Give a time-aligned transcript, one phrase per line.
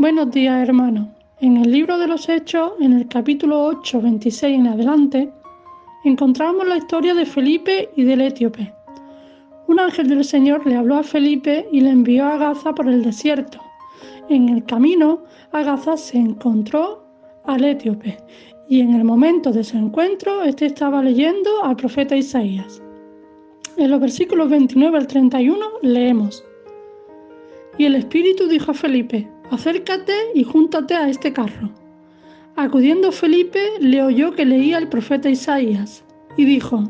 [0.00, 1.08] Buenos días, hermanos.
[1.40, 5.30] En el libro de los Hechos, en el capítulo 8, 26 en adelante,
[6.06, 8.72] encontramos la historia de Felipe y del etíope.
[9.68, 13.02] Un ángel del Señor le habló a Felipe y le envió a Gaza por el
[13.02, 13.60] desierto.
[14.30, 17.04] En el camino a Gaza se encontró
[17.44, 18.16] al etíope
[18.70, 22.82] y en el momento de su encuentro, éste estaba leyendo al profeta Isaías.
[23.76, 26.42] En los versículos 29 al 31 leemos.
[27.80, 31.70] Y el Espíritu dijo a Felipe, acércate y júntate a este carro.
[32.54, 36.04] Acudiendo Felipe, le oyó que leía el profeta Isaías
[36.36, 36.84] y dijo,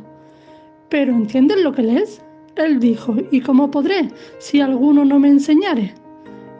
[0.88, 2.20] ¿pero entiendes lo que lees?
[2.56, 5.95] Él dijo, ¿y cómo podré si alguno no me enseñare?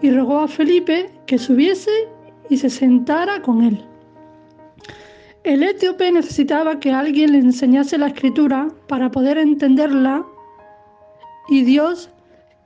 [0.01, 1.91] Y rogó a Felipe que subiese
[2.49, 3.85] y se sentara con él.
[5.43, 10.25] El etíope necesitaba que alguien le enseñase la escritura para poder entenderla
[11.49, 12.11] y Dios,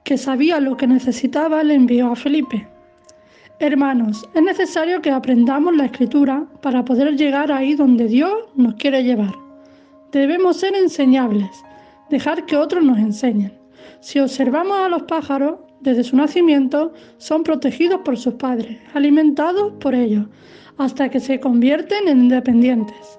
[0.04, 2.68] que sabía lo que necesitaba, le envió a Felipe.
[3.58, 9.02] Hermanos, es necesario que aprendamos la escritura para poder llegar ahí donde Dios nos quiere
[9.02, 9.34] llevar.
[10.12, 11.50] Debemos ser enseñables,
[12.10, 13.58] dejar que otros nos enseñen.
[14.00, 19.94] Si observamos a los pájaros, desde su nacimiento son protegidos por sus padres, alimentados por
[19.94, 20.26] ellos,
[20.76, 23.18] hasta que se convierten en independientes.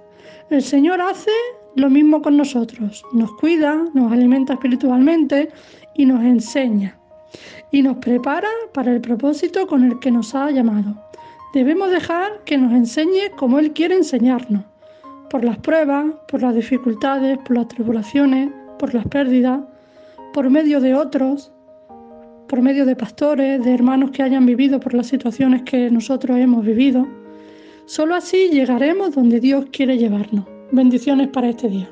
[0.50, 1.32] El Señor hace
[1.76, 5.50] lo mismo con nosotros, nos cuida, nos alimenta espiritualmente
[5.96, 6.98] y nos enseña
[7.72, 10.96] y nos prepara para el propósito con el que nos ha llamado.
[11.54, 14.64] Debemos dejar que nos enseñe como Él quiere enseñarnos,
[15.30, 19.62] por las pruebas, por las dificultades, por las tribulaciones, por las pérdidas,
[20.34, 21.52] por medio de otros,
[22.48, 26.64] por medio de pastores, de hermanos que hayan vivido por las situaciones que nosotros hemos
[26.66, 27.08] vivido.
[27.86, 30.55] Solo así llegaremos donde Dios quiere llevarnos.
[30.72, 31.90] Bendiciones para este día.